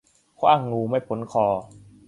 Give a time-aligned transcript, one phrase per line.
[0.39, 1.45] ขว้างงูไม่พ้นคอ